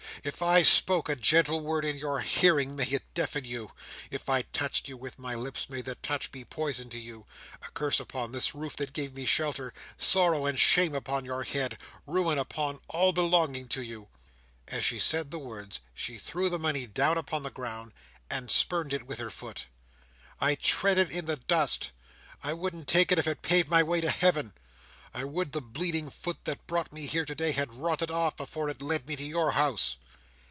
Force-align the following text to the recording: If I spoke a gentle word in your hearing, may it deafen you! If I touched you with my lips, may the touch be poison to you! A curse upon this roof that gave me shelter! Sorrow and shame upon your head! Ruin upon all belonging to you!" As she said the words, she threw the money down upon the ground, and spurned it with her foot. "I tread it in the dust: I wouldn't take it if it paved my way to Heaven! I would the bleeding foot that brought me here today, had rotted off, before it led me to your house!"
If 0.23 0.43
I 0.43 0.61
spoke 0.61 1.09
a 1.09 1.15
gentle 1.15 1.61
word 1.61 1.83
in 1.83 1.97
your 1.97 2.19
hearing, 2.19 2.75
may 2.75 2.83
it 2.85 3.11
deafen 3.15 3.43
you! 3.43 3.71
If 4.11 4.29
I 4.29 4.43
touched 4.43 4.87
you 4.87 4.95
with 4.95 5.17
my 5.17 5.33
lips, 5.33 5.67
may 5.67 5.81
the 5.81 5.95
touch 5.95 6.31
be 6.31 6.45
poison 6.45 6.89
to 6.91 6.99
you! 6.99 7.25
A 7.63 7.71
curse 7.71 7.99
upon 7.99 8.31
this 8.31 8.53
roof 8.53 8.75
that 8.75 8.93
gave 8.93 9.15
me 9.15 9.25
shelter! 9.25 9.73
Sorrow 9.97 10.45
and 10.45 10.59
shame 10.59 10.93
upon 10.93 11.25
your 11.25 11.41
head! 11.41 11.75
Ruin 12.05 12.37
upon 12.37 12.81
all 12.87 13.13
belonging 13.13 13.67
to 13.69 13.81
you!" 13.81 14.09
As 14.67 14.85
she 14.85 14.99
said 14.99 15.31
the 15.31 15.39
words, 15.39 15.79
she 15.91 16.19
threw 16.19 16.49
the 16.49 16.59
money 16.59 16.85
down 16.85 17.17
upon 17.17 17.41
the 17.41 17.49
ground, 17.49 17.91
and 18.29 18.51
spurned 18.51 18.93
it 18.93 19.07
with 19.07 19.17
her 19.17 19.31
foot. 19.31 19.65
"I 20.39 20.53
tread 20.53 20.99
it 20.99 21.09
in 21.09 21.25
the 21.25 21.37
dust: 21.37 21.89
I 22.43 22.53
wouldn't 22.53 22.87
take 22.87 23.11
it 23.11 23.17
if 23.17 23.25
it 23.25 23.41
paved 23.41 23.69
my 23.71 23.81
way 23.81 24.01
to 24.01 24.11
Heaven! 24.11 24.53
I 25.15 25.23
would 25.23 25.51
the 25.51 25.61
bleeding 25.61 26.11
foot 26.11 26.37
that 26.45 26.67
brought 26.67 26.93
me 26.93 27.07
here 27.07 27.25
today, 27.25 27.53
had 27.53 27.73
rotted 27.73 28.11
off, 28.11 28.37
before 28.37 28.69
it 28.69 28.83
led 28.83 29.07
me 29.07 29.15
to 29.15 29.23
your 29.23 29.53
house!" 29.53 29.95